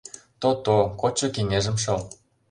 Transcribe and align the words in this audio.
—То-то, 0.41 0.77
кодшо 0.99 1.27
кеҥежым 1.35 1.77
шол... 1.83 2.01